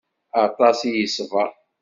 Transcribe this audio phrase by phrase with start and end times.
[0.45, 1.49] Aṭas i yeṣber.